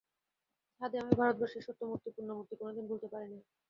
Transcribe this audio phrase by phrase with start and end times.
[0.81, 3.39] সাধে আমি ভারতবর্ষের সত্য মূর্তি, পূর্ণ মূর্তি কোনোদিন ভুলতে পারি নে!